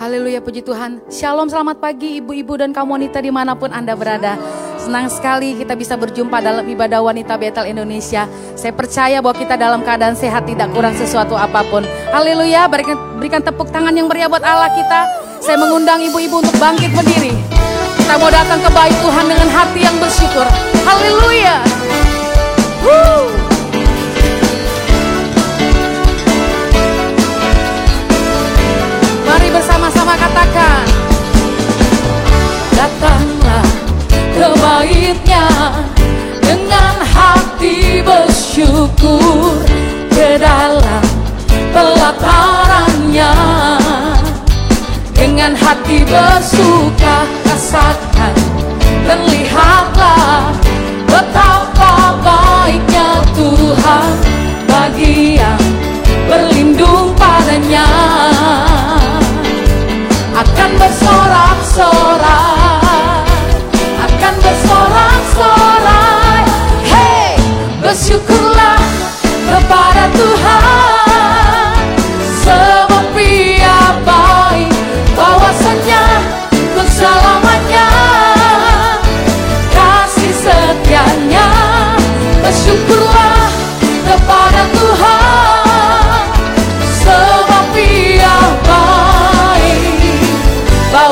[0.00, 1.04] Haleluya puji Tuhan.
[1.12, 4.40] Shalom selamat pagi ibu-ibu dan kaum wanita di mana pun Anda berada.
[4.80, 8.24] Senang sekali kita bisa berjumpa dalam ibadah wanita Betel Indonesia.
[8.56, 11.84] Saya percaya bahwa kita dalam keadaan sehat tidak kurang sesuatu apa pun.
[12.16, 15.04] Haleluya, berikan, berikan tepuk tangan yang meriah buat Allah kita.
[15.44, 17.36] Saya mengundang ibu-ibu untuk bangkit berdiri.
[18.00, 20.48] Kita mau datang ke baik Tuhan dengan hati yang bersyukur.
[20.88, 21.60] Haleluya.
[22.88, 23.49] Woo.
[29.30, 30.82] Mari bersama-sama katakan
[32.74, 33.68] Datanglah
[34.34, 35.46] ke baitnya
[36.42, 39.62] Dengan hati bersyukur
[40.10, 41.06] Ke dalam
[41.70, 43.34] pelatarannya
[45.14, 48.34] Dengan hati bersuka rasakan
[49.06, 50.50] Dan lihatlah
[51.06, 54.10] betapa baiknya Tuhan
[54.66, 55.62] Bagi yang
[56.26, 57.86] berlindung padanya
[60.80, 63.28] bersorak-sorai
[64.00, 66.40] akan bersorak-sorai.
[66.88, 67.36] Hey
[67.84, 68.80] bersyukurlah
[69.44, 71.39] kepada Tuhan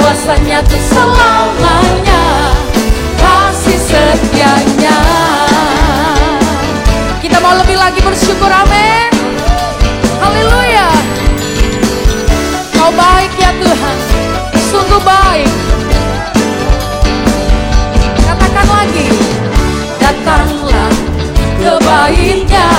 [0.08, 2.24] bahwasanya untuk selamanya
[3.20, 4.96] kasih setianya.
[7.20, 9.12] Kita mau lebih lagi bersyukur amin.
[10.16, 10.88] Haleluya.
[12.72, 13.96] Kau baik ya Tuhan.
[14.72, 15.52] Sungguh baik.
[18.24, 19.12] Katakan lagi
[20.00, 20.92] datanglah
[21.60, 22.70] ke baitnya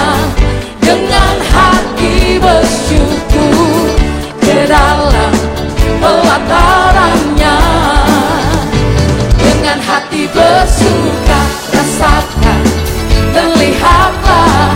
[0.81, 3.86] dengan hati bersyukur.
[4.41, 5.18] Ke dalam
[10.33, 11.41] bersuka
[11.73, 12.63] rasakan.
[13.33, 14.76] Dan lihatlah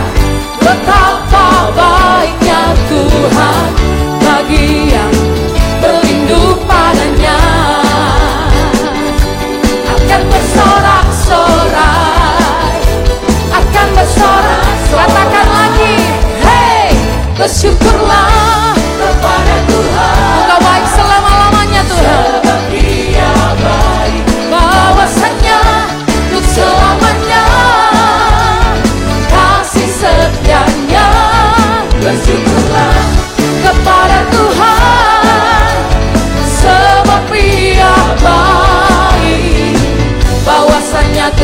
[0.62, 3.70] betapa baiknya Tuhan
[4.22, 5.14] bagi yang
[5.82, 7.38] berlindung padanya.
[9.90, 12.78] Akan bersorak-sorai
[13.50, 14.62] akan bersorak
[14.94, 15.98] katakan lagi
[16.40, 16.94] hey
[17.34, 18.23] bersyukurlah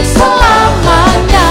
[0.01, 1.49] bahwasanya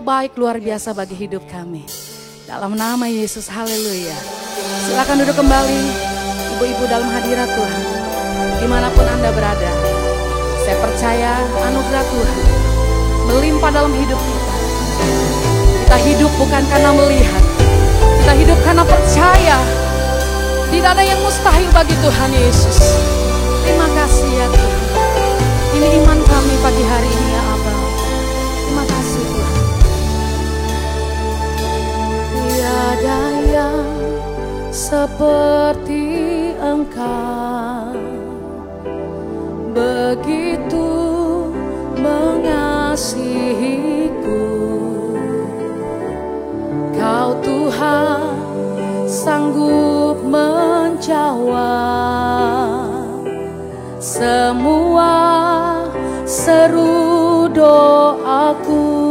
[0.00, 1.84] Engkau baik luar biasa bagi hidup kami.
[2.48, 4.16] Dalam nama Yesus haleluya.
[4.88, 5.80] Silakan duduk kembali
[6.56, 7.84] Ibu-ibu dalam hadirat Tuhan.
[8.64, 9.68] Di mana pun anda berada
[10.64, 12.38] Saya percaya anugerah Tuhan
[13.28, 14.54] Melimpah dalam hidup kita.
[15.84, 17.44] Kita hidup bukan karena melihat
[18.24, 19.56] Kita hidup karena percaya.
[20.72, 23.04] Tidak ada yang mustahil bagi Tuhan Yesus.
[23.68, 24.80] Terima kasih ya Tuhan.
[25.76, 27.49] Ini iman kami pagi hari ini ya
[32.90, 33.86] ada yang
[34.74, 37.94] seperti engkau.
[39.70, 40.90] Begitu
[41.94, 43.30] mengasihiku.
[46.98, 48.34] Kau Tuhan
[49.06, 51.62] sanggup menjawab
[54.02, 55.14] semua
[56.26, 59.09] seru doaku.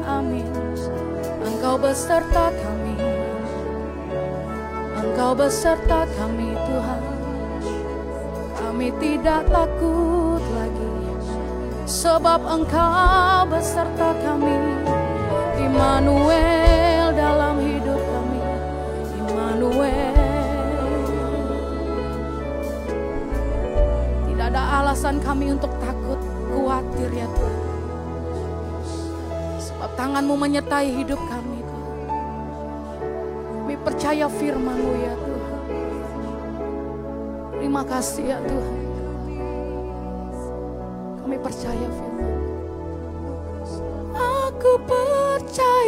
[0.00, 0.48] Dan amin.
[1.44, 2.96] Engkau beserta kami.
[4.96, 7.02] Engkau beserta kami Tuhan.
[8.56, 10.88] Kami tidak takut lagi.
[11.84, 14.56] Sebab engkau beserta kami.
[15.60, 18.40] Immanuel dalam hidup kami.
[19.20, 20.16] Immanuel.
[24.24, 26.16] Tidak ada alasan kami untuk takut,
[26.48, 27.69] khawatir ya Tuhan
[30.00, 32.08] tanganmu menyertai hidup kami Tuhan.
[33.52, 35.56] Kami percaya firmanmu ya Tuhan.
[37.60, 38.80] Terima kasih ya Tuhan.
[41.20, 42.32] Kami percaya firman
[44.16, 45.79] Aku percaya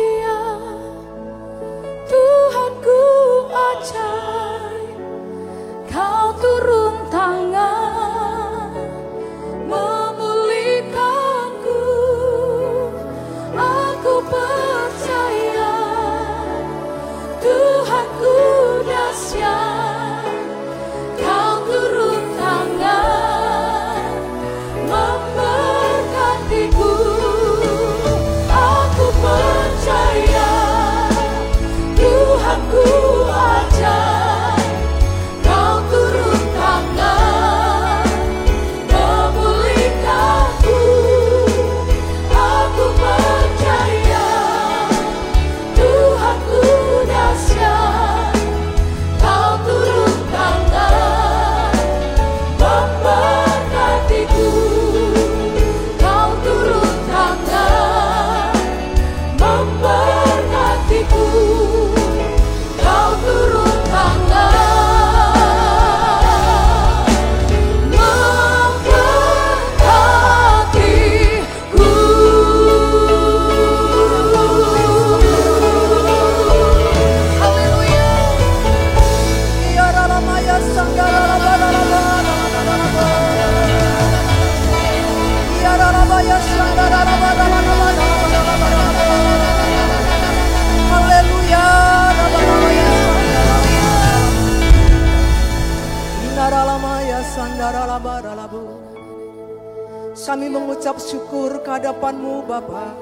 [100.92, 102.92] mengucap syukur kehadapanmu Bapa.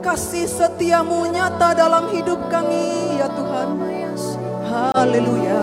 [0.00, 3.68] Kasih setiamu nyata dalam hidup kami ya Tuhan.
[4.94, 5.60] Haleluya.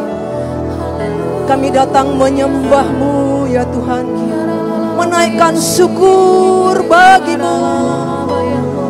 [1.48, 4.06] Kami datang menyembahmu ya Tuhan.
[5.00, 7.56] Menaikkan syukur bagimu.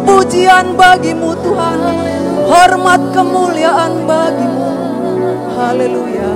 [0.01, 1.79] Pujian bagimu Tuhan.
[2.49, 4.69] Hormat kemuliaan bagimu.
[5.53, 6.33] Haleluya.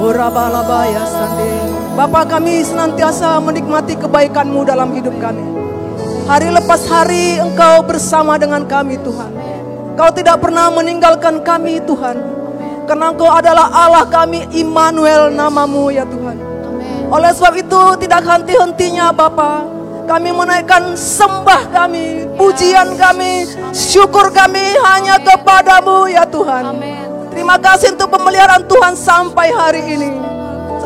[0.00, 1.69] Orabalabaya sande.
[1.90, 5.42] Bapak kami senantiasa menikmati kebaikanmu dalam hidup kami.
[6.30, 9.34] Hari lepas hari engkau bersama dengan kami Tuhan.
[9.98, 12.14] Kau tidak pernah meninggalkan kami Tuhan.
[12.86, 16.38] Karena engkau adalah Allah kami Immanuel namamu ya Tuhan.
[17.10, 19.66] Oleh sebab itu tidak henti-hentinya Bapa.
[20.06, 26.78] Kami menaikkan sembah kami, pujian kami, syukur kami hanya kepadamu ya Tuhan.
[27.34, 30.29] Terima kasih untuk pemeliharaan Tuhan sampai hari ini.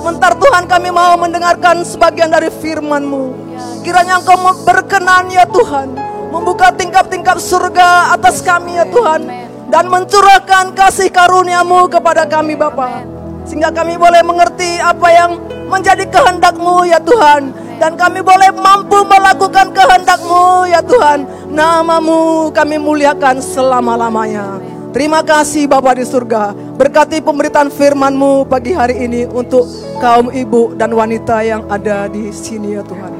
[0.04, 3.56] Sebentar Tuhan kami mau mendengarkan sebagian dari firman-Mu.
[3.80, 5.96] Kiranya Engkau berkenan ya Tuhan.
[6.28, 9.24] Membuka tingkap-tingkap surga atas kami ya Tuhan.
[9.72, 13.00] Dan mencurahkan kasih karunia-Mu kepada kami Bapa.
[13.48, 15.40] Sehingga kami boleh mengerti apa yang
[15.72, 17.56] menjadi kehendak-Mu ya Tuhan.
[17.80, 21.48] Dan kami boleh mampu melakukan kehendak-Mu ya Tuhan.
[21.48, 24.73] Namamu kami muliakan selama-lamanya.
[24.94, 26.54] Terima kasih Bapa di surga.
[26.78, 29.66] Berkati pemberitaan firman-Mu pagi hari ini untuk
[29.98, 33.10] kaum ibu dan wanita yang ada di sini ya Tuhan.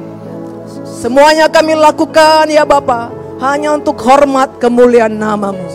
[0.87, 3.11] Semuanya kami lakukan ya Bapa
[3.43, 5.67] hanya untuk hormat kemuliaan namamu.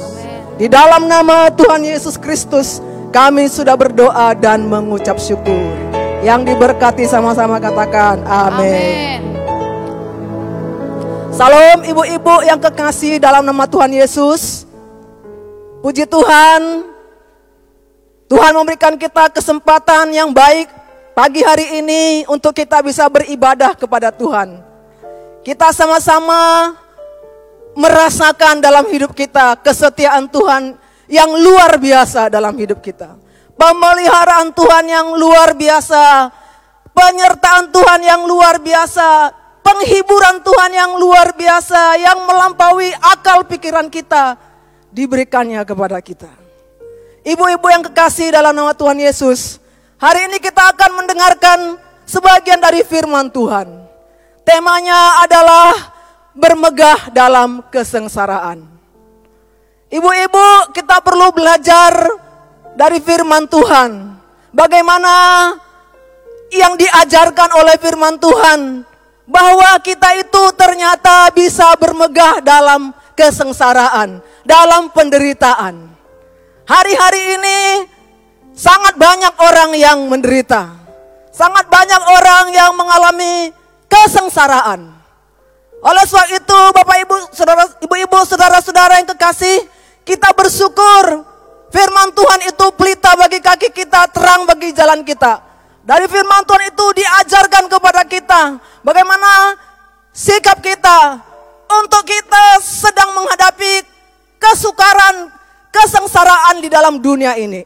[0.56, 2.80] Di dalam nama Tuhan Yesus Kristus
[3.12, 5.68] kami sudah berdoa dan mengucap syukur.
[6.24, 9.20] Yang diberkati sama-sama katakan amin.
[11.28, 14.69] Salam ibu-ibu yang kekasih dalam nama Tuhan Yesus.
[15.80, 16.84] Puji Tuhan,
[18.28, 20.68] Tuhan memberikan kita kesempatan yang baik
[21.16, 24.60] pagi hari ini untuk kita bisa beribadah kepada Tuhan.
[25.40, 26.76] Kita sama-sama
[27.72, 30.76] merasakan dalam hidup kita kesetiaan Tuhan
[31.08, 33.16] yang luar biasa dalam hidup kita.
[33.56, 36.28] Pemeliharaan Tuhan yang luar biasa,
[36.92, 39.32] penyertaan Tuhan yang luar biasa,
[39.64, 44.49] penghiburan Tuhan yang luar biasa yang melampaui akal pikiran kita
[44.90, 46.30] diberikannya kepada kita.
[47.22, 49.62] Ibu-ibu yang kekasih dalam nama Tuhan Yesus,
[50.00, 51.58] hari ini kita akan mendengarkan
[52.08, 53.68] sebagian dari firman Tuhan.
[54.42, 55.72] Temanya adalah
[56.34, 58.66] bermegah dalam kesengsaraan.
[59.90, 61.92] Ibu-ibu, kita perlu belajar
[62.78, 64.16] dari firman Tuhan.
[64.50, 65.14] Bagaimana
[66.50, 68.82] yang diajarkan oleh firman Tuhan
[69.30, 75.92] bahwa kita itu ternyata bisa bermegah dalam kesengsaraan, dalam penderitaan.
[76.64, 77.60] Hari-hari ini
[78.56, 80.80] sangat banyak orang yang menderita.
[81.28, 83.52] Sangat banyak orang yang mengalami
[83.92, 84.88] kesengsaraan.
[85.80, 89.68] Oleh sebab itu, Bapak Ibu, Saudara, Ibu-ibu, saudara-saudara yang kekasih,
[90.04, 91.24] kita bersyukur
[91.72, 95.40] firman Tuhan itu pelita bagi kaki kita, terang bagi jalan kita.
[95.80, 99.56] Dari firman Tuhan itu diajarkan kepada kita bagaimana
[100.12, 101.29] sikap kita
[101.78, 103.86] untuk kita sedang menghadapi
[104.40, 105.30] kesukaran,
[105.70, 107.62] kesengsaraan di dalam dunia ini.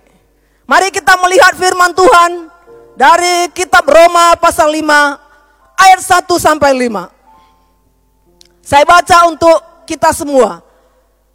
[0.65, 2.49] Mari kita melihat firman Tuhan
[2.97, 8.65] dari kitab Roma pasal 5 ayat 1 sampai 5.
[8.65, 10.65] Saya baca untuk kita semua.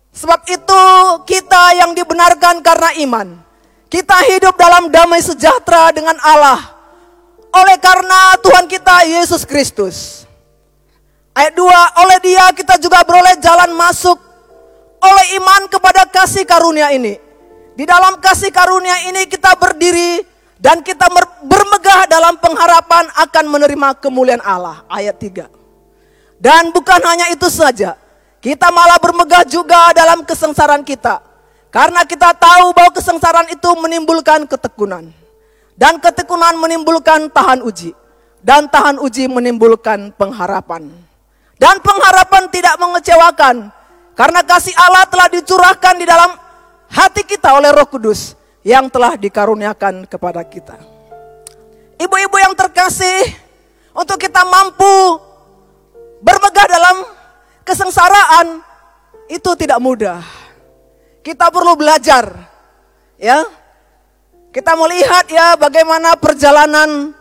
[0.09, 0.83] Sebab itu
[1.29, 3.27] kita yang dibenarkan karena iman.
[3.89, 6.73] Kita hidup dalam damai sejahtera dengan Allah.
[7.49, 10.28] Oleh karena Tuhan kita Yesus Kristus.
[11.39, 14.19] Ayat 2, oleh dia kita juga beroleh jalan masuk
[14.99, 17.15] oleh iman kepada kasih karunia ini.
[17.79, 20.19] Di dalam kasih karunia ini kita berdiri
[20.59, 21.07] dan kita
[21.47, 24.83] bermegah dalam pengharapan akan menerima kemuliaan Allah.
[24.91, 25.47] Ayat 3.
[26.43, 27.95] Dan bukan hanya itu saja,
[28.43, 31.23] kita malah bermegah juga dalam kesengsaraan kita.
[31.71, 35.07] Karena kita tahu bahwa kesengsaraan itu menimbulkan ketekunan.
[35.79, 37.95] Dan ketekunan menimbulkan tahan uji.
[38.43, 41.07] Dan tahan uji menimbulkan pengharapan.
[41.59, 43.69] Dan pengharapan tidak mengecewakan.
[44.15, 46.31] Karena kasih Allah telah dicurahkan di dalam
[46.87, 48.39] hati kita oleh roh kudus.
[48.63, 50.79] Yang telah dikaruniakan kepada kita.
[51.99, 53.35] Ibu-ibu yang terkasih,
[53.95, 55.19] untuk kita mampu
[56.23, 57.03] bermegah dalam
[57.67, 58.63] kesengsaraan
[59.27, 60.23] itu tidak mudah.
[61.19, 62.31] Kita perlu belajar,
[63.19, 63.43] ya.
[64.49, 67.13] Kita melihat ya bagaimana perjalanan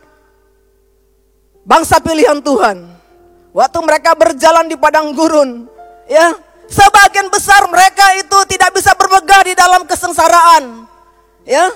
[1.66, 2.97] bangsa pilihan Tuhan.
[3.56, 5.64] Waktu mereka berjalan di padang gurun,
[6.04, 6.36] ya,
[6.68, 10.84] sebagian besar mereka itu tidak bisa bermegah di dalam kesengsaraan.
[11.48, 11.72] Ya.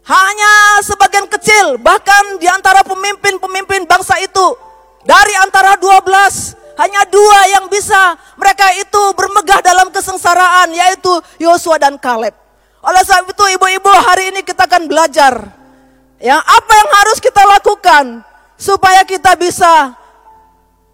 [0.00, 4.58] Hanya sebagian kecil bahkan di antara pemimpin-pemimpin bangsa itu
[5.06, 12.00] dari antara 12 hanya dua yang bisa mereka itu bermegah dalam kesengsaraan yaitu Yosua dan
[12.00, 12.32] Kaleb.
[12.80, 15.36] Oleh sebab itu ibu-ibu hari ini kita akan belajar
[16.16, 18.24] ya apa yang harus kita lakukan
[18.56, 19.99] supaya kita bisa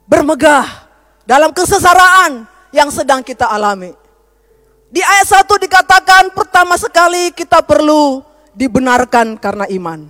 [0.06, 0.88] bermegah
[1.26, 3.92] dalam kesengsaraan yang sedang kita alami.
[4.86, 8.22] Di ayat 1 dikatakan pertama sekali kita perlu
[8.54, 10.06] dibenarkan karena iman.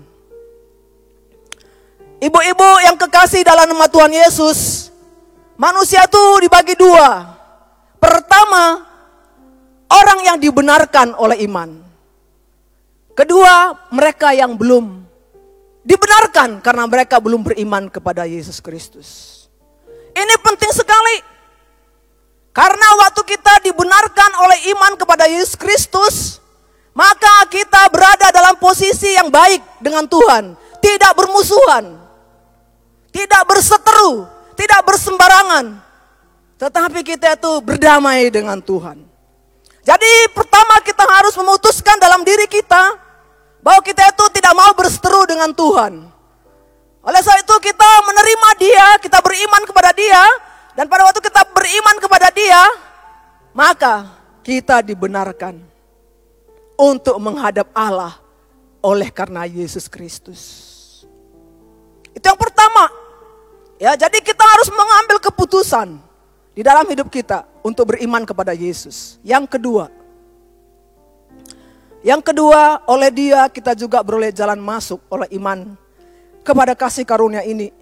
[2.17, 4.89] Ibu-ibu yang kekasih dalam nama Tuhan Yesus,
[5.57, 7.33] Manusia itu dibagi dua.
[7.97, 8.85] Pertama,
[9.89, 11.81] orang yang dibenarkan oleh iman.
[13.17, 15.01] Kedua, mereka yang belum
[15.81, 19.36] dibenarkan karena mereka belum beriman kepada Yesus Kristus.
[20.17, 21.17] Ini penting sekali.
[22.57, 26.41] Karena waktu kita dibenarkan oleh iman kepada Yesus Kristus,
[26.97, 32.01] maka kita berada dalam posisi yang baik dengan Tuhan, tidak bermusuhan,
[33.13, 34.25] tidak berseteru,
[34.57, 35.85] tidak bersembarangan.
[36.57, 39.05] Tetapi kita itu berdamai dengan Tuhan.
[39.85, 42.97] Jadi pertama kita harus memutuskan dalam diri kita
[43.61, 46.16] bahwa kita itu tidak mau berseteru dengan Tuhan.
[47.07, 50.23] Oleh sebab itu kita menerima dia, kita beriman kepada dia.
[50.75, 52.61] Dan pada waktu kita beriman kepada dia,
[53.55, 54.11] maka
[54.43, 55.63] kita dibenarkan
[56.77, 58.19] untuk menghadap Allah
[58.83, 60.43] oleh karena Yesus Kristus.
[62.11, 62.91] Itu yang pertama.
[63.81, 66.01] Ya, jadi kita harus mengambil keputusan
[66.57, 69.21] di dalam hidup kita untuk beriman kepada Yesus.
[69.23, 69.93] Yang kedua,
[72.03, 75.86] yang kedua, oleh Dia kita juga beroleh jalan masuk oleh iman
[76.47, 77.75] kepada kasih karunia ini.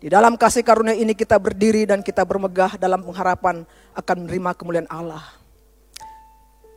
[0.00, 4.88] Di dalam kasih karunia ini kita berdiri dan kita bermegah dalam pengharapan akan menerima kemuliaan
[4.88, 5.20] Allah.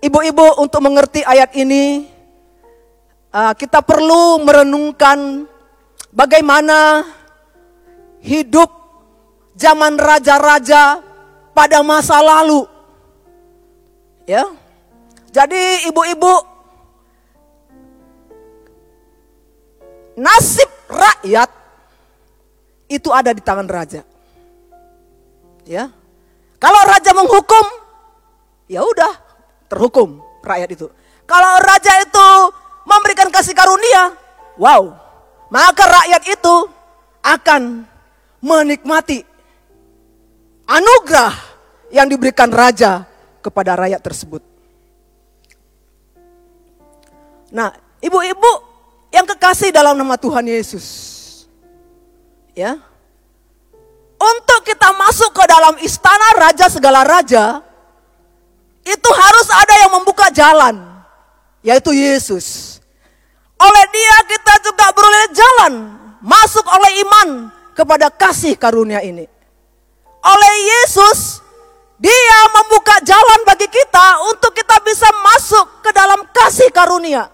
[0.03, 2.11] Ibu-ibu untuk mengerti ayat ini,
[3.31, 5.47] uh, kita perlu merenungkan
[6.11, 7.07] bagaimana
[8.19, 8.67] hidup
[9.55, 10.99] zaman raja-raja
[11.55, 12.67] pada masa lalu.
[14.27, 14.43] Ya.
[15.31, 16.33] Jadi ibu-ibu
[20.19, 21.49] nasib rakyat
[22.87, 24.05] itu ada di tangan raja.
[25.65, 25.89] Ya.
[26.61, 27.65] Kalau raja menghukum,
[28.69, 29.13] ya udah
[29.67, 30.87] terhukum rakyat itu.
[31.27, 32.29] Kalau raja itu
[32.87, 34.15] memberikan kasih karunia,
[34.55, 34.93] wow,
[35.51, 36.55] maka rakyat itu
[37.23, 37.87] akan
[38.43, 39.23] menikmati
[40.67, 41.35] anugerah
[41.91, 43.07] yang diberikan raja
[43.43, 44.43] kepada rakyat tersebut.
[47.53, 47.69] Nah,
[48.01, 48.72] ibu-ibu
[49.13, 50.85] yang kekasih dalam nama Tuhan Yesus.
[52.57, 52.81] Ya.
[54.17, 57.61] Untuk kita masuk ke dalam istana raja segala raja,
[58.81, 60.81] itu harus ada yang membuka jalan,
[61.61, 62.79] yaitu Yesus.
[63.61, 65.73] Oleh dia kita juga beroleh jalan,
[66.19, 67.27] masuk oleh iman
[67.77, 69.29] kepada kasih karunia ini.
[70.23, 71.43] Oleh Yesus,
[71.99, 77.27] dia membuka jalan bagi kita untuk kita bisa masuk ke dalam kasih karunia.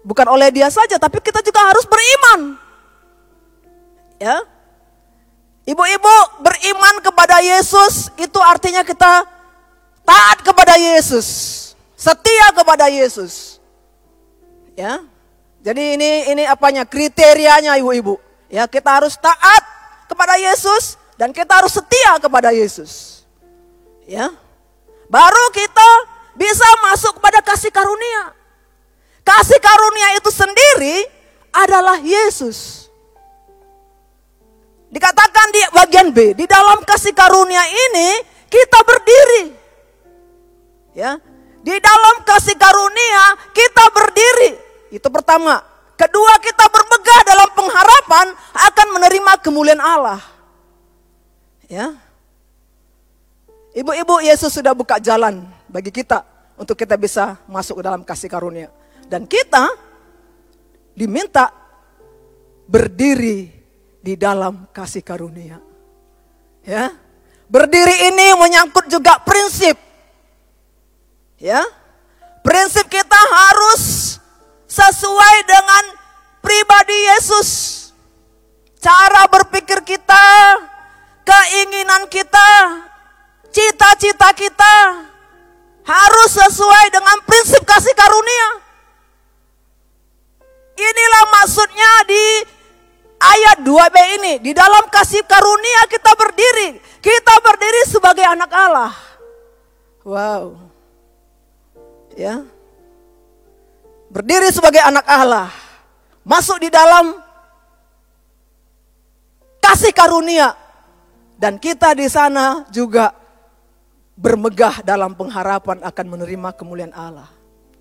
[0.00, 2.56] Bukan oleh dia saja, tapi kita juga harus beriman.
[4.16, 4.40] Ya.
[5.68, 9.28] Ibu-ibu beriman kepada Yesus itu artinya kita
[10.02, 11.26] taat kepada Yesus,
[11.94, 13.60] setia kepada Yesus.
[14.72, 15.04] Ya.
[15.60, 16.88] Jadi ini ini apanya?
[16.88, 18.16] Kriterianya ibu-ibu.
[18.48, 19.62] Ya, kita harus taat
[20.08, 23.22] kepada Yesus dan kita harus setia kepada Yesus.
[24.08, 24.32] Ya.
[25.12, 25.90] Baru kita
[26.34, 28.39] bisa masuk kepada kasih karunia.
[29.24, 30.96] Kasih karunia itu sendiri
[31.54, 32.88] adalah Yesus.
[34.90, 39.42] Dikatakan di bagian B, di dalam kasih karunia ini kita berdiri.
[40.98, 41.14] Ya.
[41.60, 44.50] Di dalam kasih karunia kita berdiri.
[44.90, 45.62] Itu pertama.
[45.94, 50.18] Kedua kita bermegah dalam pengharapan akan menerima kemuliaan Allah.
[51.70, 51.94] Ya.
[53.70, 56.26] Ibu-ibu Yesus sudah buka jalan bagi kita
[56.58, 58.79] untuk kita bisa masuk ke dalam kasih karunia.
[59.10, 59.66] Dan kita
[60.94, 61.50] diminta
[62.70, 63.50] berdiri
[63.98, 65.58] di dalam kasih karunia.
[66.62, 66.94] Ya.
[67.50, 69.74] Berdiri ini menyangkut juga prinsip.
[71.42, 71.66] Ya.
[72.46, 74.14] Prinsip kita harus
[74.70, 75.84] sesuai dengan
[76.38, 77.50] pribadi Yesus.
[78.78, 80.26] Cara berpikir kita,
[81.26, 82.80] keinginan kita,
[83.50, 85.04] cita-cita kita
[85.84, 88.69] harus sesuai dengan prinsip kasih karunia.
[90.80, 92.24] Inilah maksudnya di
[93.20, 94.32] ayat 2b ini.
[94.40, 96.80] Di dalam kasih karunia kita berdiri.
[97.04, 98.92] Kita berdiri sebagai anak Allah.
[100.00, 100.56] Wow.
[102.16, 102.48] Ya.
[104.08, 105.52] Berdiri sebagai anak Allah.
[106.24, 107.20] Masuk di dalam
[109.60, 110.56] kasih karunia.
[111.40, 113.16] Dan kita di sana juga
[114.12, 117.32] bermegah dalam pengharapan akan menerima kemuliaan Allah.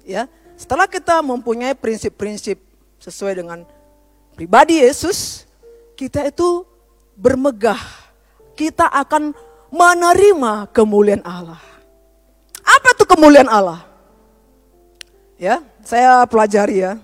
[0.08, 2.69] Ya, setelah kita mempunyai prinsip-prinsip
[3.00, 3.64] sesuai dengan
[4.36, 5.48] pribadi Yesus,
[5.96, 6.68] kita itu
[7.16, 7.80] bermegah.
[8.56, 9.32] Kita akan
[9.72, 11.60] menerima kemuliaan Allah.
[12.64, 13.88] Apa itu kemuliaan Allah?
[15.40, 17.00] Ya, saya pelajari ya.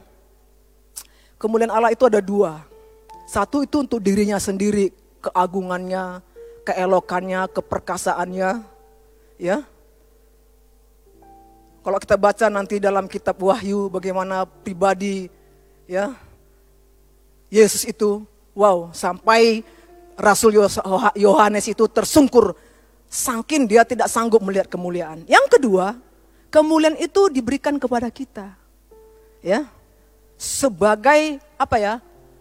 [1.39, 2.63] Kemuliaan Allah itu ada dua.
[3.25, 4.91] Satu itu untuk dirinya sendiri,
[5.23, 6.19] keagungannya,
[6.67, 8.51] keelokannya, keperkasaannya,
[9.39, 9.63] ya.
[11.85, 15.29] Kalau kita baca nanti dalam kitab Wahyu bagaimana pribadi
[15.85, 16.17] ya
[17.49, 18.25] Yesus itu
[18.57, 19.61] wow sampai
[20.15, 20.55] Rasul
[21.15, 22.55] Yohanes itu tersungkur
[23.15, 25.23] saking dia tidak sanggup melihat kemuliaan.
[25.27, 25.95] Yang kedua,
[26.51, 28.55] kemuliaan itu diberikan kepada kita.
[29.39, 29.67] Ya.
[30.35, 31.93] Sebagai apa ya?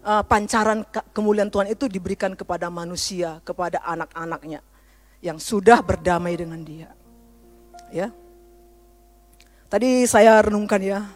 [0.04, 4.60] eh, pancaran ke- kemuliaan Tuhan itu diberikan kepada manusia, kepada anak-anaknya
[5.22, 6.90] yang sudah berdamai dengan Dia.
[7.94, 8.10] Ya.
[9.70, 11.06] Tadi saya renungkan ya,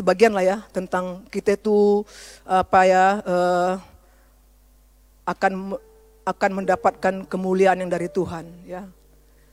[0.00, 2.00] sebagian lah ya tentang kita itu
[2.48, 3.72] apa ya eh,
[5.28, 5.76] akan
[6.24, 8.88] akan mendapatkan kemuliaan yang dari Tuhan ya.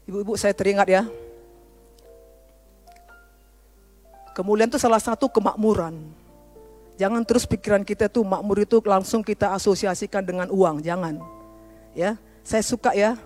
[0.08, 1.04] Ibu-ibu saya teringat ya.
[4.32, 6.00] Kemuliaan itu salah satu kemakmuran.
[6.96, 11.22] Jangan terus pikiran kita tuh makmur itu langsung kita asosiasikan dengan uang, jangan.
[11.94, 13.20] Ya, saya suka ya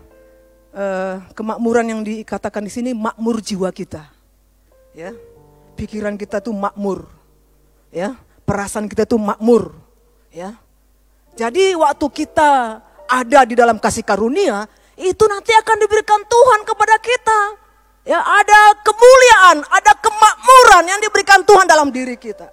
[0.74, 4.08] eh, kemakmuran yang dikatakan di sini makmur jiwa kita.
[4.92, 5.16] Ya,
[5.76, 7.08] pikiran kita tuh makmur.
[7.92, 8.16] Ya,
[8.48, 9.76] perasaan kita tuh makmur.
[10.32, 10.56] Ya.
[11.36, 17.40] Jadi waktu kita ada di dalam kasih karunia, itu nanti akan diberikan Tuhan kepada kita.
[18.02, 22.50] Ya, ada kemuliaan, ada kemakmuran yang diberikan Tuhan dalam diri kita.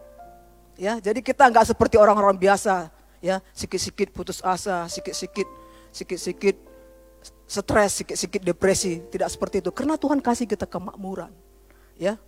[0.79, 5.49] Ya, jadi kita nggak seperti orang-orang biasa, ya, sikit-sikit putus asa, sikit-sikit,
[5.91, 6.57] sikit-sikit
[7.49, 9.73] stres, sikit-sikit depresi, tidak seperti itu.
[9.73, 11.33] Karena Tuhan kasih kita kemakmuran,
[11.97, 12.21] ya.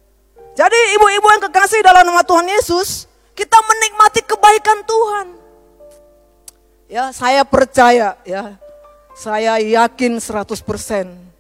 [0.55, 3.07] Jadi ibu-ibu yang kekasih dalam nama Tuhan Yesus,
[3.39, 5.27] kita menikmati kebaikan Tuhan.
[6.91, 8.59] Ya, saya percaya ya.
[9.15, 11.31] Saya yakin 100%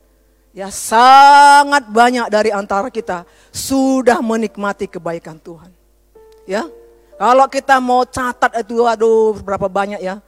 [0.50, 3.22] ya sangat banyak dari antara kita
[3.54, 5.70] sudah menikmati kebaikan Tuhan.
[6.46, 6.66] Ya.
[7.20, 10.24] Kalau kita mau catat itu aduh berapa banyak ya.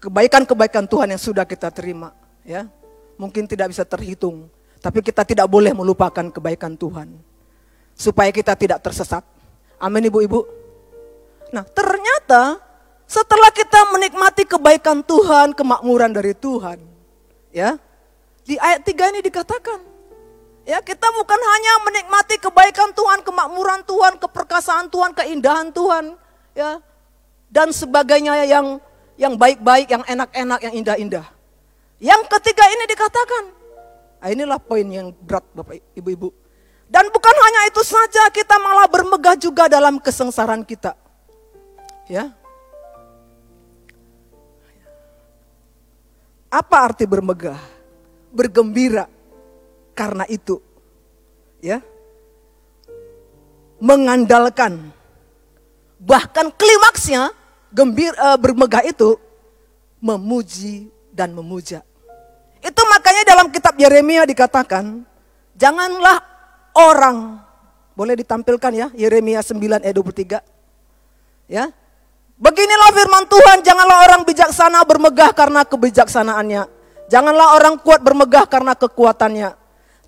[0.00, 2.64] Kebaikan-kebaikan Tuhan yang sudah kita terima, ya.
[3.20, 4.48] Mungkin tidak bisa terhitung,
[4.80, 7.29] tapi kita tidak boleh melupakan kebaikan Tuhan.
[8.00, 9.20] Supaya kita tidak tersesat.
[9.76, 10.48] Amin Ibu-ibu.
[11.52, 12.56] Nah, ternyata
[13.04, 16.80] setelah kita menikmati kebaikan Tuhan, kemakmuran dari Tuhan,
[17.52, 17.76] ya.
[18.46, 19.84] Di ayat 3 ini dikatakan,
[20.64, 26.16] ya kita bukan hanya menikmati kebaikan Tuhan, kemakmuran Tuhan, keperkasaan Tuhan, keindahan Tuhan,
[26.56, 26.80] ya.
[27.52, 28.80] Dan sebagainya yang
[29.20, 31.26] yang baik-baik, yang enak-enak, yang indah-indah.
[32.00, 33.44] Yang ketiga ini dikatakan,
[34.24, 36.39] nah inilah poin yang berat Bapak Ibu-ibu.
[36.90, 40.98] Dan bukan hanya itu saja, kita malah bermegah juga dalam kesengsaraan kita.
[42.10, 42.34] Ya.
[46.50, 47.62] Apa arti bermegah?
[48.34, 49.06] Bergembira
[49.94, 50.58] karena itu.
[51.62, 51.78] Ya.
[53.78, 54.90] Mengandalkan.
[56.02, 57.30] Bahkan klimaksnya
[57.70, 59.14] gembir uh, bermegah itu
[60.02, 61.86] memuji dan memuja.
[62.58, 65.06] Itu makanya dalam kitab Yeremia dikatakan,
[65.54, 66.29] janganlah
[66.88, 67.40] orang
[67.92, 70.40] boleh ditampilkan ya Yeremia 9 ayat 23.
[71.50, 71.68] Ya.
[72.40, 76.62] Beginilah firman Tuhan, janganlah orang bijaksana bermegah karena kebijaksanaannya.
[77.12, 79.52] Janganlah orang kuat bermegah karena kekuatannya.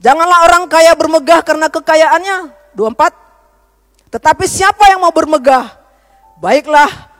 [0.00, 2.56] Janganlah orang kaya bermegah karena kekayaannya.
[2.72, 4.16] 24.
[4.16, 5.76] Tetapi siapa yang mau bermegah?
[6.40, 7.12] Baiklah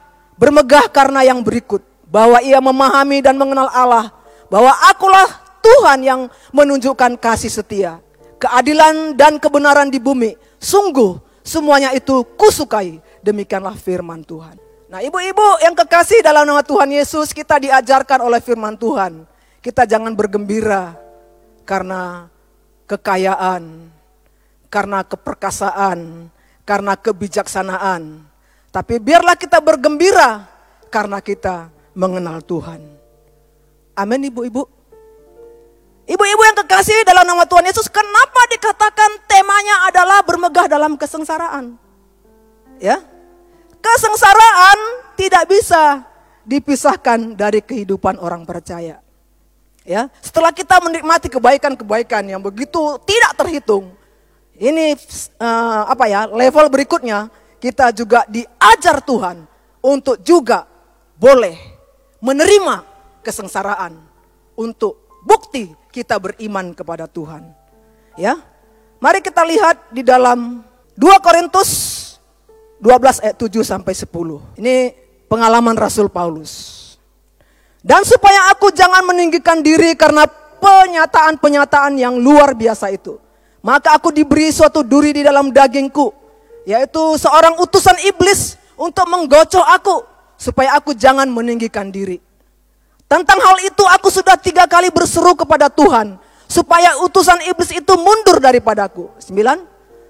[0.43, 1.87] Bermegah karena yang berikut.
[2.11, 4.11] Bahwa ia memahami dan mengenal Allah.
[4.51, 5.29] Bahwa akulah
[5.63, 8.03] Tuhan yang menunjukkan kasih setia.
[8.43, 10.35] Keadilan dan kebenaran di bumi.
[10.59, 12.99] Sungguh semuanya itu kusukai.
[13.23, 14.59] Demikianlah firman Tuhan.
[14.91, 19.23] Nah ibu-ibu yang kekasih dalam nama Tuhan Yesus kita diajarkan oleh firman Tuhan.
[19.63, 20.99] Kita jangan bergembira
[21.63, 22.27] karena
[22.91, 23.87] kekayaan,
[24.67, 26.27] karena keperkasaan,
[26.67, 28.33] karena kebijaksanaan
[28.73, 30.49] tapi biarlah kita bergembira
[30.89, 32.81] karena kita mengenal Tuhan.
[33.93, 34.65] Amin ibu-ibu.
[36.03, 41.79] Ibu-ibu yang kekasih dalam nama Tuhan Yesus, kenapa dikatakan temanya adalah bermegah dalam kesengsaraan?
[42.83, 42.99] Ya.
[43.79, 44.79] Kesengsaraan
[45.15, 46.03] tidak bisa
[46.43, 48.99] dipisahkan dari kehidupan orang percaya.
[49.83, 53.91] Ya, setelah kita menikmati kebaikan-kebaikan yang begitu tidak terhitung,
[54.55, 54.95] ini
[55.43, 57.27] uh, apa ya level berikutnya
[57.59, 59.43] kita juga diajar Tuhan
[59.83, 60.71] untuk juga
[61.19, 61.59] boleh
[62.23, 62.87] menerima
[63.27, 63.99] kesengsaraan
[64.55, 67.45] untuk bukti kita beriman kepada Tuhan.
[68.17, 68.41] Ya.
[68.97, 70.65] Mari kita lihat di dalam
[70.97, 71.71] 2 Korintus
[72.81, 74.09] 12 ayat 7 sampai 10.
[74.59, 74.75] Ini
[75.29, 76.81] pengalaman Rasul Paulus.
[77.85, 80.25] Dan supaya aku jangan meninggikan diri karena
[80.63, 83.21] penyataan-penyataan yang luar biasa itu.
[83.63, 86.23] Maka aku diberi suatu duri di dalam dagingku
[86.63, 89.97] yaitu seorang utusan iblis untuk menggocok aku
[90.39, 92.19] supaya aku jangan meninggikan diri.
[93.13, 96.17] Tentang hal itu aku sudah tiga kali berseru kepada Tuhan
[96.49, 99.13] supaya utusan iblis itu mundur daripadaku.
[99.21, 99.61] Sembilan.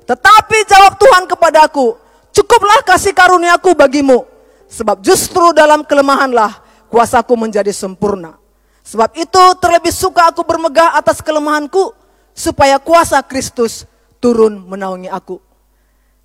[0.07, 1.99] Tetapi jawab Tuhan kepadaku,
[2.31, 4.23] cukuplah kasih karuniaku bagimu.
[4.71, 6.63] Sebab justru dalam kelemahanlah
[6.95, 8.39] kuasaku menjadi sempurna.
[8.87, 11.91] Sebab itu terlebih suka aku bermegah atas kelemahanku
[12.31, 13.83] supaya kuasa Kristus
[14.23, 15.43] turun menaungi aku.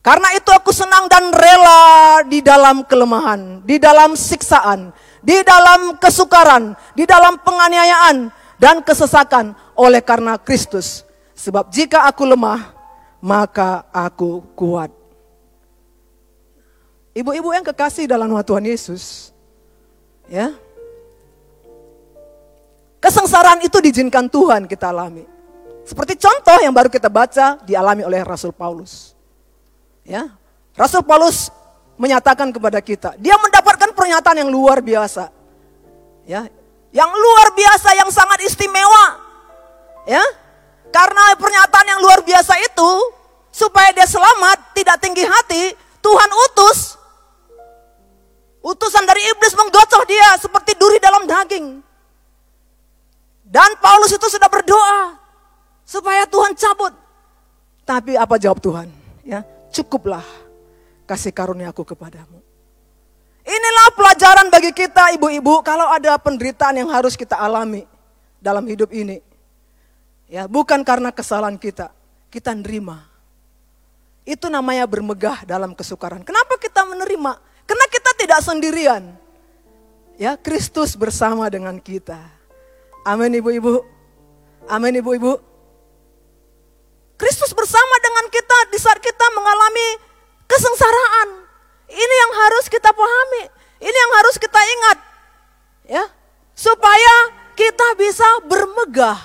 [0.05, 4.93] Karena itu aku senang dan rela di dalam kelemahan, di dalam siksaan,
[5.27, 11.03] di dalam kesukaran, di dalam penganiayaan dan kesesakan oleh karena Kristus.
[11.35, 12.71] Sebab jika aku lemah,
[13.19, 14.87] maka aku kuat.
[17.11, 19.35] Ibu-ibu yang kekasih dalam Tuhan Yesus,
[20.31, 20.55] ya.
[23.03, 25.27] Kesengsaraan itu diizinkan Tuhan kita alami.
[25.85, 29.13] Seperti contoh yang baru kita baca dialami oleh Rasul Paulus.
[30.07, 30.33] Ya,
[30.73, 31.51] Rasul Paulus
[31.97, 35.33] menyatakan kepada kita, dia mendapatkan pernyataan yang luar biasa.
[36.29, 36.45] Ya,
[36.93, 39.05] yang luar biasa yang sangat istimewa.
[40.05, 40.21] Ya.
[40.93, 42.89] Karena pernyataan yang luar biasa itu
[43.49, 46.97] supaya dia selamat, tidak tinggi hati, Tuhan utus
[48.67, 51.79] utusan dari iblis menggocok dia seperti duri dalam daging.
[53.47, 55.15] Dan Paulus itu sudah berdoa
[55.87, 56.91] supaya Tuhan cabut.
[57.87, 58.91] Tapi apa jawab Tuhan?
[59.23, 60.23] Ya, cukuplah
[61.07, 62.36] kasih karunia aku kepadamu.
[63.47, 67.87] Inilah pelajaran bagi kita ibu-ibu kalau ada penderitaan yang harus kita alami
[68.43, 69.23] dalam hidup ini.
[70.27, 71.95] Ya, bukan karena kesalahan kita,
[72.27, 73.07] kita nerima.
[74.27, 76.27] Itu namanya bermegah dalam kesukaran.
[76.27, 77.39] Kenapa kita menerima?
[77.63, 79.15] Karena kita tidak sendirian.
[80.19, 82.19] Ya, Kristus bersama dengan kita.
[83.07, 83.79] Amin ibu-ibu.
[84.67, 85.39] Amin ibu-ibu.
[87.15, 89.87] Kristus bersama dengan kita di saat kita mengalami
[90.51, 91.46] kesengsaraan.
[91.87, 93.43] Ini yang harus kita pahami.
[93.79, 94.97] Ini yang harus kita ingat.
[95.87, 96.03] Ya.
[96.57, 97.15] Supaya
[97.55, 99.17] kita bisa bermegah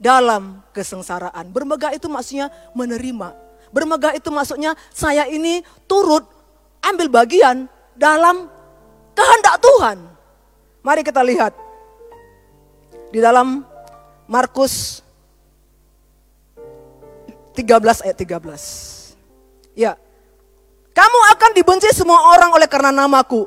[0.00, 1.48] dalam kesengsaraan.
[1.52, 3.36] Bermegah itu maksudnya menerima.
[3.70, 6.26] Bermegah itu maksudnya saya ini turut
[6.82, 8.48] ambil bagian dalam
[9.14, 9.98] kehendak Tuhan.
[10.80, 11.52] Mari kita lihat
[13.12, 13.62] di dalam
[14.24, 15.04] Markus
[17.54, 19.76] 13 ayat 13.
[19.76, 19.98] Ya.
[20.90, 23.46] Kamu akan dibenci semua orang oleh karena namaku.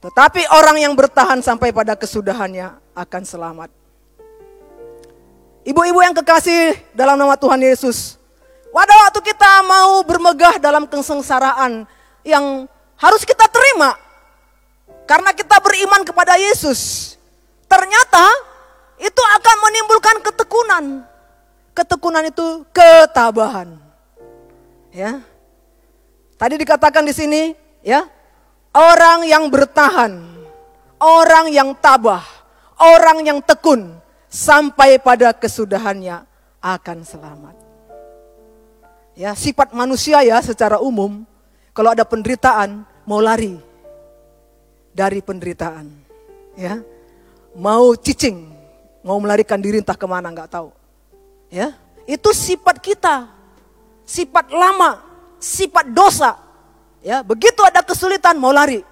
[0.00, 3.70] Tetapi orang yang bertahan sampai pada kesudahannya akan selamat.
[5.60, 8.16] Ibu-ibu yang kekasih dalam nama Tuhan Yesus.
[8.72, 11.84] Pada waktu kita mau bermegah dalam kesengsaraan
[12.24, 12.64] yang
[12.96, 13.92] harus kita terima.
[15.04, 17.12] Karena kita beriman kepada Yesus.
[17.68, 18.24] Ternyata
[18.96, 20.84] itu akan menimbulkan ketekunan.
[21.76, 23.76] Ketekunan itu ketabahan.
[24.96, 25.20] Ya.
[26.40, 27.52] Tadi dikatakan di sini,
[27.84, 28.08] ya,
[28.72, 30.16] orang yang bertahan,
[30.96, 32.24] orang yang tabah,
[32.80, 36.24] orang yang tekun sampai pada kesudahannya
[36.64, 37.56] akan selamat.
[39.12, 41.28] Ya, sifat manusia ya secara umum
[41.76, 43.60] kalau ada penderitaan mau lari
[44.96, 45.92] dari penderitaan.
[46.56, 46.80] Ya.
[47.52, 48.48] Mau cicing,
[49.04, 50.72] mau melarikan diri entah ke mana nggak tahu.
[51.52, 51.76] Ya,
[52.08, 53.28] itu sifat kita.
[54.08, 55.09] Sifat lama
[55.40, 56.36] sifat dosa.
[57.00, 58.84] Ya, begitu ada kesulitan mau lari.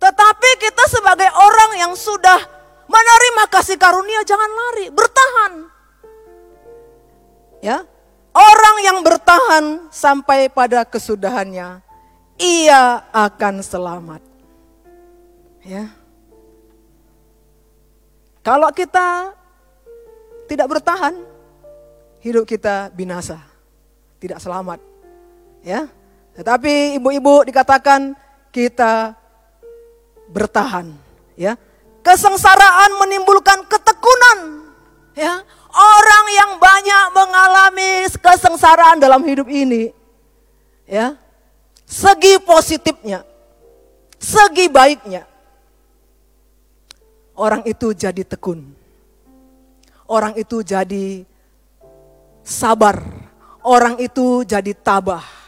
[0.00, 2.40] Tetapi kita sebagai orang yang sudah
[2.88, 5.52] menerima kasih karunia jangan lari, bertahan.
[7.60, 7.84] Ya.
[8.34, 11.78] Orang yang bertahan sampai pada kesudahannya,
[12.34, 12.82] ia
[13.14, 14.22] akan selamat.
[15.62, 15.86] Ya.
[18.42, 19.32] Kalau kita
[20.50, 21.14] tidak bertahan,
[22.20, 23.40] hidup kita binasa,
[24.18, 24.93] tidak selamat.
[25.64, 25.88] Ya.
[26.36, 28.12] Tetapi ibu-ibu dikatakan
[28.52, 29.16] kita
[30.28, 30.92] bertahan,
[31.38, 31.56] ya.
[32.04, 34.68] Kesengsaraan menimbulkan ketekunan,
[35.16, 35.40] ya.
[35.74, 39.94] Orang yang banyak mengalami kesengsaraan dalam hidup ini,
[40.84, 41.16] ya.
[41.88, 43.24] Segi positifnya,
[44.20, 45.24] segi baiknya.
[47.34, 48.62] Orang itu jadi tekun.
[50.04, 51.24] Orang itu jadi
[52.44, 53.00] sabar.
[53.64, 55.43] Orang itu jadi tabah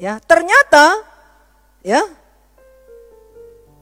[0.00, 1.04] Ya, ternyata
[1.84, 2.00] ya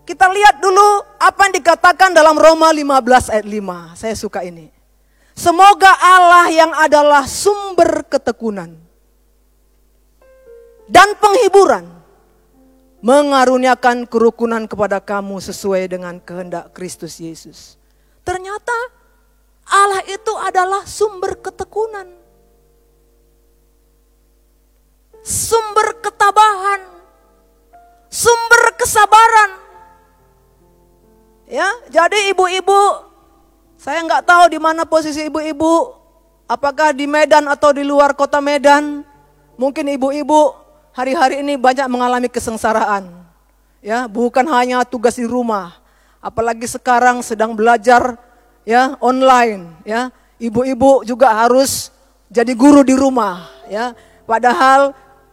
[0.03, 3.95] kita lihat dulu apa yang dikatakan dalam Roma 15 ayat 5.
[3.95, 4.67] Saya suka ini.
[5.39, 8.75] Semoga Allah yang adalah sumber ketekunan
[10.91, 11.87] dan penghiburan
[12.99, 17.79] mengaruniakan kerukunan kepada kamu sesuai dengan kehendak Kristus Yesus.
[18.27, 18.75] Ternyata
[19.71, 22.11] Allah itu adalah sumber ketekunan.
[25.29, 26.81] Sumber ketabahan,
[28.09, 29.61] sumber kesabaran.
[31.45, 33.05] Ya, jadi ibu-ibu,
[33.77, 35.93] saya nggak tahu di mana posisi ibu-ibu,
[36.49, 39.05] apakah di Medan atau di luar kota Medan.
[39.61, 40.57] Mungkin ibu-ibu
[40.97, 43.13] hari-hari ini banyak mengalami kesengsaraan.
[43.85, 45.77] Ya, bukan hanya tugas di rumah,
[46.25, 48.17] apalagi sekarang sedang belajar
[48.65, 49.77] ya online.
[49.85, 50.09] Ya,
[50.41, 51.93] ibu-ibu juga harus
[52.33, 53.49] jadi guru di rumah.
[53.69, 53.97] Ya,
[54.29, 54.93] padahal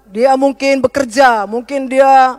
[0.09, 2.37] dia mungkin bekerja, mungkin dia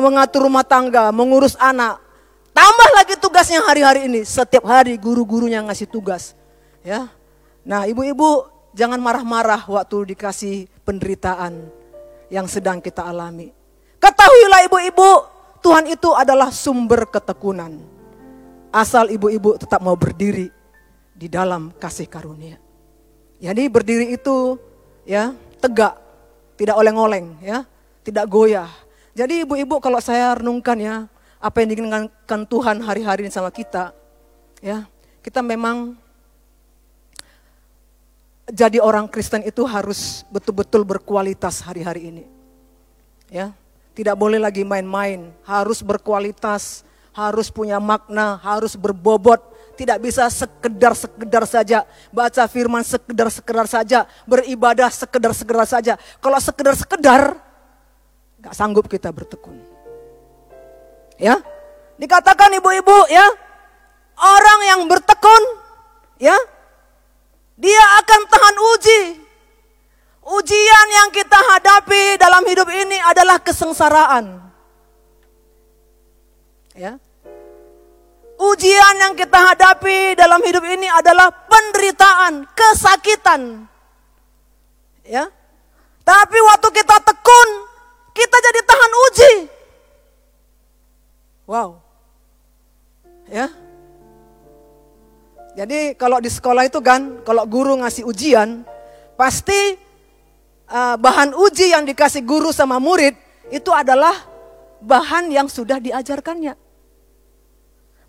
[0.00, 2.00] mengatur rumah tangga, mengurus anak.
[2.50, 4.26] Tambah lagi tugasnya hari-hari ini.
[4.26, 6.34] Setiap hari guru-gurunya ngasih tugas.
[6.82, 7.12] Ya.
[7.62, 11.68] Nah, ibu-ibu jangan marah-marah waktu dikasih penderitaan
[12.32, 13.52] yang sedang kita alami.
[14.00, 15.10] Ketahuilah ibu-ibu,
[15.60, 17.76] Tuhan itu adalah sumber ketekunan.
[18.72, 20.48] Asal ibu-ibu tetap mau berdiri
[21.12, 22.56] di dalam kasih karunia.
[23.40, 24.56] Jadi berdiri itu
[25.04, 25.96] ya tegak,
[26.56, 27.64] tidak oleng-oleng, ya,
[28.04, 28.70] tidak goyah.
[29.12, 30.96] Jadi ibu-ibu kalau saya renungkan ya,
[31.40, 33.92] apa yang diinginkan Tuhan hari-hari ini sama kita,
[34.64, 34.88] ya,
[35.20, 35.96] kita memang
[38.50, 42.24] jadi orang Kristen itu harus betul-betul berkualitas hari-hari ini.
[43.30, 43.54] Ya,
[43.94, 46.82] tidak boleh lagi main-main, harus berkualitas,
[47.14, 49.38] harus punya makna, harus berbobot,
[49.80, 51.88] tidak bisa sekedar-sekedar saja.
[52.12, 54.04] Baca firman sekedar-sekedar saja.
[54.28, 55.96] Beribadah sekedar-sekedar saja.
[56.20, 57.40] Kalau sekedar-sekedar,
[58.44, 59.56] gak sanggup kita bertekun.
[61.16, 61.40] Ya,
[61.96, 63.24] dikatakan ibu-ibu ya,
[64.20, 65.42] orang yang bertekun,
[66.20, 66.36] ya,
[67.56, 69.00] dia akan tahan uji.
[70.20, 74.40] Ujian yang kita hadapi dalam hidup ini adalah kesengsaraan.
[76.76, 76.96] Ya,
[78.40, 83.68] Ujian yang kita hadapi dalam hidup ini adalah penderitaan, kesakitan.
[85.04, 85.28] Ya.
[86.00, 87.48] Tapi waktu kita tekun,
[88.16, 89.32] kita jadi tahan uji.
[91.44, 91.84] Wow.
[93.28, 93.52] Ya.
[95.60, 98.64] Jadi kalau di sekolah itu kan, kalau guru ngasih ujian,
[99.20, 99.76] pasti
[100.72, 103.12] uh, bahan uji yang dikasih guru sama murid
[103.52, 104.16] itu adalah
[104.80, 106.69] bahan yang sudah diajarkannya.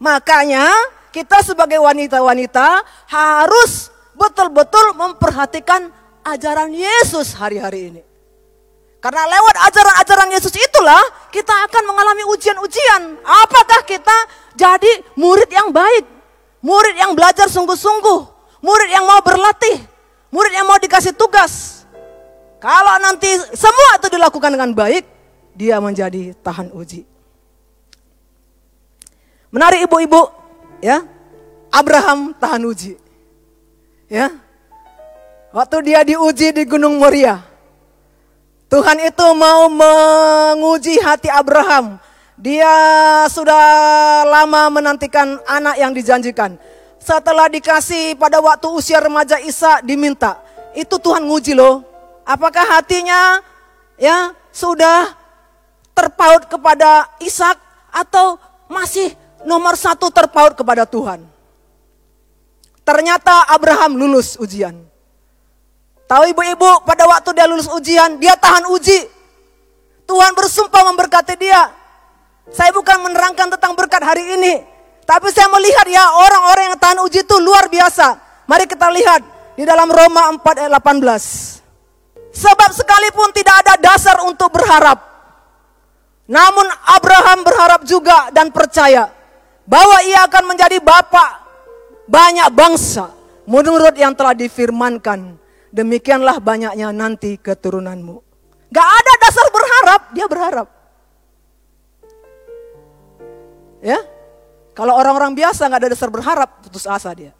[0.02, 0.66] Makanya
[1.14, 5.94] kita sebagai wanita-wanita harus betul-betul memperhatikan
[6.26, 8.02] ajaran Yesus hari-hari ini.
[8.98, 13.22] Karena lewat ajaran-ajaran Yesus itulah kita akan mengalami ujian-ujian.
[13.22, 14.18] Apakah kita
[14.58, 16.06] jadi murid yang baik?
[16.66, 18.20] Murid yang belajar sungguh-sungguh.
[18.62, 19.86] Murid yang mau berlatih.
[20.34, 21.86] Murid yang mau dikasih tugas.
[22.62, 25.06] Kalau nanti semua itu dilakukan dengan baik,
[25.58, 27.06] dia menjadi tahan uji.
[29.52, 30.32] Menarik ibu-ibu,
[30.80, 31.04] ya.
[31.72, 32.96] Abraham tahan uji.
[34.08, 34.32] Ya.
[35.52, 37.44] Waktu dia diuji di Gunung Moria.
[38.72, 42.00] Tuhan itu mau menguji hati Abraham.
[42.40, 42.72] Dia
[43.28, 43.64] sudah
[44.24, 46.56] lama menantikan anak yang dijanjikan.
[46.96, 50.40] Setelah dikasih pada waktu usia remaja Isa diminta.
[50.72, 51.84] Itu Tuhan nguji loh.
[52.24, 53.44] Apakah hatinya
[54.00, 55.12] ya sudah
[55.92, 57.60] terpaut kepada Ishak
[57.92, 58.40] atau
[58.72, 59.12] masih
[59.46, 61.24] nomor satu terpaut kepada Tuhan?
[62.82, 64.74] Ternyata Abraham lulus ujian.
[66.10, 69.08] Tahu ibu-ibu pada waktu dia lulus ujian, dia tahan uji.
[70.04, 71.72] Tuhan bersumpah memberkati dia.
[72.52, 74.60] Saya bukan menerangkan tentang berkat hari ini.
[75.08, 78.20] Tapi saya melihat ya orang-orang yang tahan uji itu luar biasa.
[78.44, 79.24] Mari kita lihat
[79.56, 82.36] di dalam Roma 4 ayat 18.
[82.36, 85.00] Sebab sekalipun tidak ada dasar untuk berharap.
[86.28, 89.21] Namun Abraham berharap juga dan percaya
[89.72, 91.48] bahwa ia akan menjadi bapak
[92.04, 93.16] banyak bangsa
[93.48, 95.40] menurut yang telah difirmankan
[95.72, 98.20] demikianlah banyaknya nanti keturunanmu.
[98.72, 100.68] Gak ada dasar berharap, dia berharap.
[103.82, 104.00] Ya,
[104.76, 107.34] kalau orang-orang biasa gak ada dasar berharap, putus asa dia.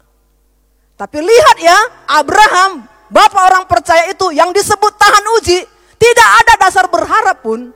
[0.96, 1.78] Tapi lihat ya,
[2.08, 5.64] Abraham, bapak orang percaya itu yang disebut tahan uji,
[5.96, 7.72] tidak ada dasar berharap pun,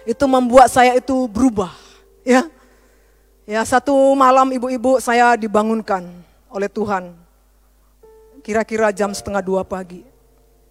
[0.02, 1.70] Itu membuat saya itu berubah,
[2.26, 2.42] ya.
[3.46, 6.10] Ya, satu malam ibu-ibu saya dibangunkan
[6.50, 7.14] oleh Tuhan.
[8.42, 10.15] Kira-kira jam setengah dua pagi.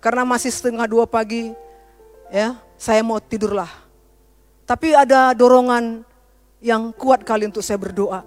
[0.06, 1.49] Karena masih setengah dua pagi,
[2.30, 3.86] ya, saya mau tidurlah
[4.66, 6.01] tapi ada dorongan
[6.58, 8.26] yang kuat kali untuk saya berdoa.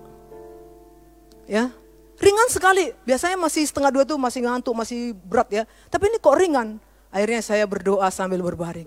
[1.50, 1.74] Ya,
[2.22, 2.94] ringan sekali.
[3.02, 5.62] Biasanya masih setengah dua tuh masih ngantuk, masih berat ya.
[5.90, 6.78] Tapi ini kok ringan.
[7.10, 8.86] Akhirnya saya berdoa sambil berbaring.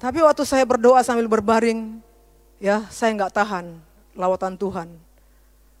[0.00, 2.00] Tapi waktu saya berdoa sambil berbaring,
[2.56, 3.76] ya saya nggak tahan
[4.16, 4.88] lawatan Tuhan.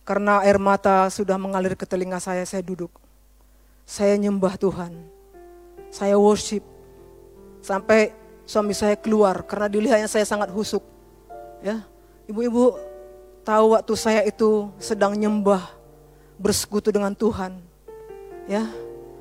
[0.04, 2.92] Karena air mata sudah mengalir ke telinga saya, saya duduk.
[3.88, 5.13] Saya nyembah Tuhan.
[5.94, 6.66] Saya worship.
[7.62, 8.10] Sampai
[8.42, 10.82] suami saya keluar karena dilihatnya saya sangat husuk.
[11.62, 11.86] Ya,
[12.26, 12.74] ibu-ibu
[13.46, 15.62] tahu waktu saya itu sedang nyembah
[16.34, 17.62] bersekutu dengan Tuhan.
[18.50, 18.66] Ya,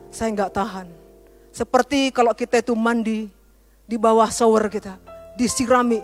[0.10, 0.90] saya nggak tahan.
[1.54, 3.30] Seperti kalau kita itu mandi
[3.86, 4.98] di bawah shower kita,
[5.38, 6.02] disirami,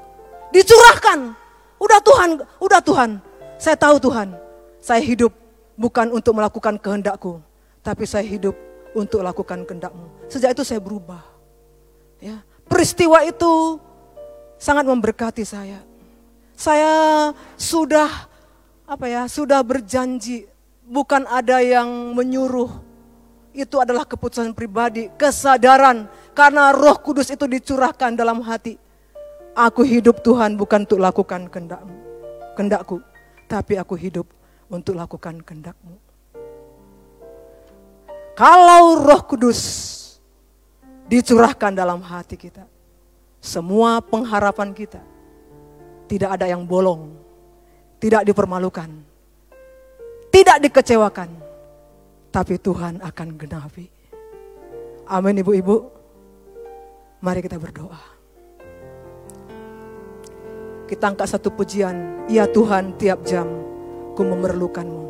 [0.53, 1.33] dicurahkan.
[1.81, 2.29] Udah Tuhan,
[2.61, 3.17] udah Tuhan.
[3.57, 4.37] Saya tahu Tuhan,
[4.77, 5.33] saya hidup
[5.73, 7.41] bukan untuk melakukan kehendakku,
[7.81, 10.29] tapi saya hidup untuk lakukan kehendakmu.
[10.29, 11.21] Sejak itu saya berubah.
[12.19, 13.81] Ya, Peristiwa itu
[14.61, 15.81] sangat memberkati saya.
[16.53, 18.29] Saya sudah
[18.85, 20.45] apa ya, sudah berjanji
[20.85, 22.69] bukan ada yang menyuruh.
[23.49, 26.05] Itu adalah keputusan pribadi, kesadaran
[26.37, 28.77] karena Roh Kudus itu dicurahkan dalam hati.
[29.57, 31.97] Aku hidup Tuhan bukan untuk lakukan kehendakmu,
[32.53, 33.01] kehendakku,
[33.49, 34.29] tapi aku hidup
[34.69, 35.97] untuk lakukan kehendakmu.
[38.39, 39.59] Kalau Roh Kudus
[41.11, 42.63] dicurahkan dalam hati kita.
[43.43, 45.03] Semua pengharapan kita
[46.07, 47.11] tidak ada yang bolong,
[47.99, 49.11] tidak dipermalukan.
[50.29, 51.29] tidak dikecewakan.
[52.29, 53.89] Tapi Tuhan akan genapi.
[55.09, 55.89] Amin ibu-ibu.
[57.17, 57.97] Mari kita berdoa.
[60.85, 62.29] Kita angkat satu pujian.
[62.29, 63.49] Ya Tuhan tiap jam
[64.13, 65.08] ku memerlukanmu.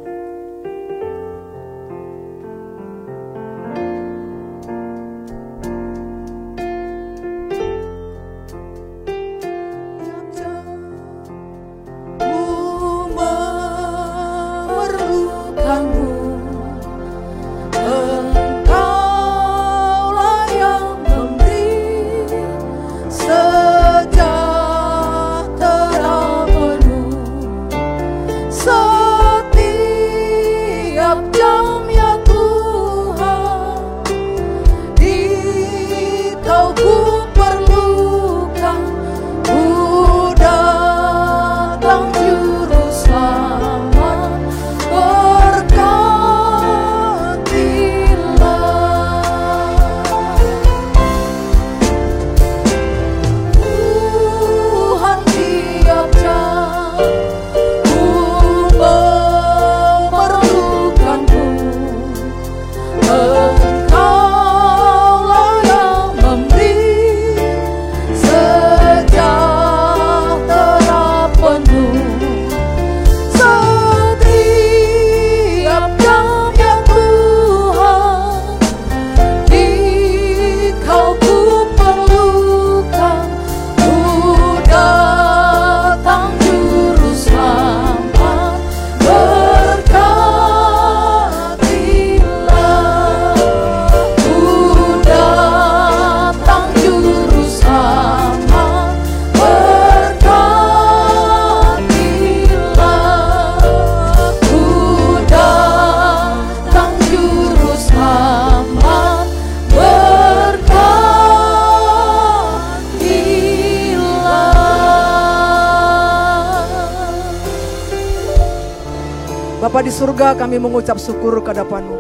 [120.20, 121.96] Surga kami mengucap syukur kehadapanmu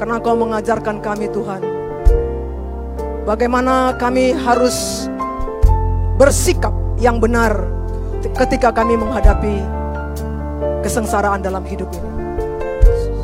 [0.00, 1.60] Karena kau mengajarkan kami Tuhan
[3.28, 5.04] Bagaimana kami harus
[6.16, 7.68] bersikap yang benar
[8.32, 9.60] ketika kami menghadapi
[10.80, 12.10] kesengsaraan dalam hidup ini.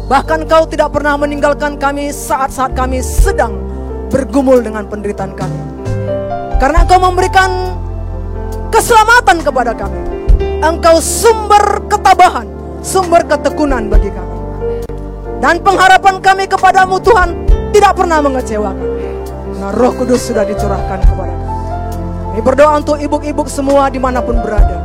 [0.05, 3.57] Bahkan kau tidak pernah meninggalkan kami saat-saat kami sedang
[4.12, 5.61] bergumul dengan penderitaan kami.
[6.61, 7.72] Karena engkau memberikan
[8.68, 10.01] keselamatan kepada kami.
[10.61, 14.37] Engkau sumber ketabahan, sumber ketekunan bagi kami.
[15.41, 17.33] Dan pengharapan kami kepadamu Tuhan
[17.72, 18.89] tidak pernah mengecewakan.
[19.61, 21.57] Nah roh kudus sudah dicurahkan kepada kami.
[22.31, 24.78] Kami berdoa untuk ibu-ibu semua di mana pun berada.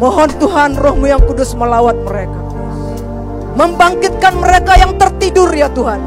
[0.00, 2.40] Mohon Tuhan rohmu yang kudus melawat mereka.
[3.56, 6.00] Membangkitkan mereka yang tertidur ya Tuhan.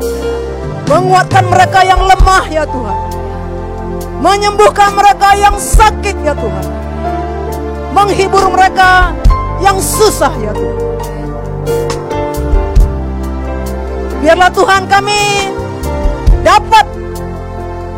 [0.89, 2.99] Menguatkan mereka yang lemah ya Tuhan.
[4.17, 6.65] Menyembuhkan mereka yang sakit ya Tuhan.
[7.93, 9.13] Menghibur mereka
[9.64, 10.78] yang susah ya Tuhan.
[14.24, 15.22] Biarlah Tuhan kami
[16.43, 16.86] dapat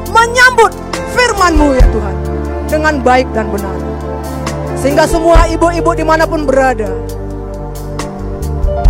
[0.10, 0.72] menyambut
[1.14, 2.16] firman-Mu ya Tuhan
[2.70, 3.78] dengan baik dan benar.
[4.78, 6.90] Sehingga semua ibu-ibu di mana pun berada,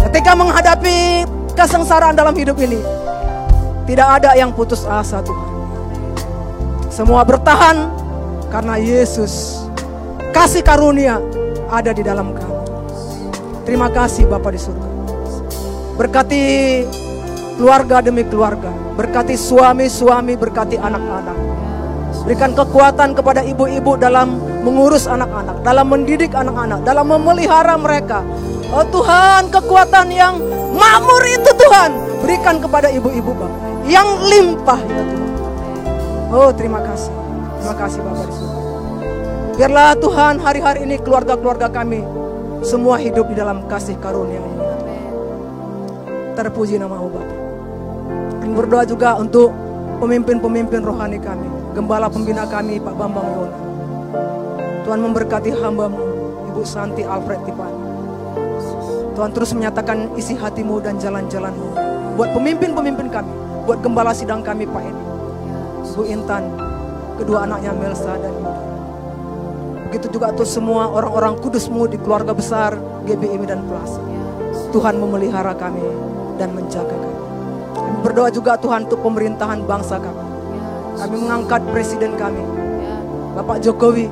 [0.08, 1.24] ketika menghadapi
[1.56, 2.80] kesengsaraan dalam hidup ini,
[3.88, 5.48] tidak ada yang putus asa Tuhan.
[6.92, 7.92] Semua bertahan
[8.48, 9.64] karena Yesus
[10.32, 11.20] kasih karunia
[11.68, 12.45] ada di dalam kami.
[13.66, 14.88] Terima kasih Bapak di surga.
[15.98, 16.42] Berkati
[17.58, 18.70] keluarga demi keluarga.
[18.94, 21.38] Berkati suami-suami, berkati anak-anak.
[22.30, 28.22] Berikan kekuatan kepada ibu-ibu dalam mengurus anak-anak, dalam mendidik anak-anak, dalam memelihara mereka.
[28.70, 30.38] Oh Tuhan, kekuatan yang
[30.74, 31.92] makmur itu Tuhan,
[32.22, 33.62] berikan kepada ibu-ibu Bapak.
[33.90, 35.34] Yang limpah ya Tuhan.
[36.34, 37.14] Oh terima kasih.
[37.62, 38.58] Terima kasih Bapak di surga.
[39.56, 42.25] Biarlah Tuhan hari-hari ini keluarga-keluarga kami
[42.66, 44.58] semua hidup di dalam kasih karunia ini.
[46.34, 47.28] Terpuji nama Bapak.
[48.42, 49.54] Kami berdoa juga untuk
[50.02, 51.46] pemimpin-pemimpin rohani kami.
[51.78, 53.58] Gembala pembina kami Pak Bambang Yona.
[54.82, 56.02] Tuhan memberkati hambamu
[56.52, 57.86] Ibu Santi Alfred Tipani.
[59.16, 61.70] Tuhan terus menyatakan isi hatimu dan jalan-jalanmu.
[62.20, 63.34] Buat pemimpin-pemimpin kami.
[63.70, 65.04] Buat gembala sidang kami Pak Edi.
[65.96, 66.44] Bu Intan.
[67.16, 68.75] Kedua anaknya Melsa dan Yuda.
[69.96, 72.76] Begitu juga tuh semua orang-orang kudusmu di keluarga besar
[73.08, 74.04] GBIM dan Plaza.
[74.76, 75.80] Tuhan memelihara kami
[76.36, 77.20] dan menjaga kami.
[77.72, 80.20] Kami berdoa juga Tuhan untuk pemerintahan bangsa kami.
[81.00, 82.44] Kami mengangkat presiden kami,
[83.40, 84.12] Bapak Jokowi.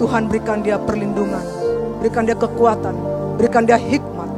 [0.00, 1.44] Tuhan berikan dia perlindungan,
[2.00, 2.96] berikan dia kekuatan,
[3.36, 4.32] Berikan dia hikmat.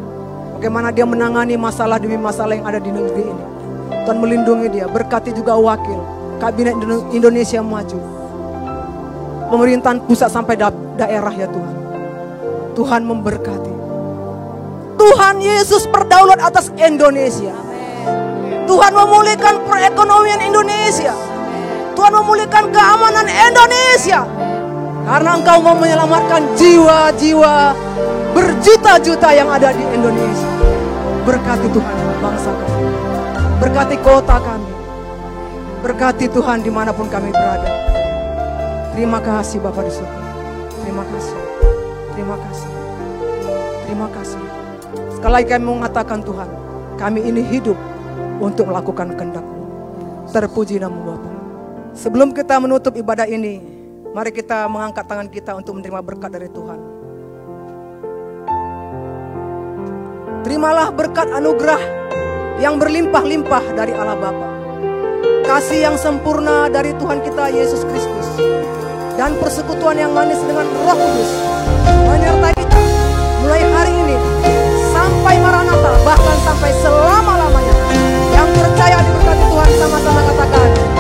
[0.58, 3.44] Bagaimana dia menangani masalah demi masalah yang ada di negeri ini.
[4.10, 4.90] Tuhan melindungi dia.
[4.90, 6.02] Berkati juga wakil.
[6.42, 6.74] Kabinet
[7.14, 8.19] Indonesia Maju.
[9.50, 11.74] Pemerintahan pusat sampai da daerah ya Tuhan.
[12.78, 13.74] Tuhan memberkati.
[14.94, 17.50] Tuhan Yesus berdaulat atas Indonesia.
[18.70, 21.10] Tuhan memulihkan perekonomian Indonesia.
[21.98, 24.22] Tuhan memulihkan keamanan Indonesia.
[25.02, 27.74] Karena engkau mau menyelamatkan jiwa-jiwa
[28.30, 30.50] berjuta-juta yang ada di Indonesia.
[31.26, 32.86] Berkati Tuhan bangsa kami.
[33.58, 34.72] Berkati kota kami.
[35.82, 37.79] Berkati Tuhan di mana pun kami berada.
[38.90, 40.20] Terima kasih Bapak di surga.
[40.82, 41.38] Terima kasih.
[42.14, 42.70] Terima kasih.
[43.86, 44.42] Terima kasih.
[45.14, 46.50] Sekali lagi kami mengatakan Tuhan,
[46.98, 47.78] kami ini hidup
[48.42, 49.62] untuk melakukan kehendak-Mu.
[50.30, 51.30] Terpuji nama Bapa.
[51.94, 53.62] Sebelum kita menutup ibadah ini,
[54.10, 56.80] mari kita mengangkat tangan kita untuk menerima berkat dari Tuhan.
[60.46, 61.82] Terimalah berkat anugerah
[62.58, 64.59] yang berlimpah-limpah dari Allah Bapa
[65.50, 68.26] kasih yang sempurna dari Tuhan kita Yesus Kristus.
[69.18, 71.30] Dan persekutuan yang manis dengan Roh Kudus
[72.06, 72.78] menyertai kita
[73.42, 74.16] mulai hari ini
[74.94, 77.74] sampai Maranatha bahkan sampai selama-lamanya.
[78.30, 80.99] Yang percaya diberkati Tuhan sama-sama katakan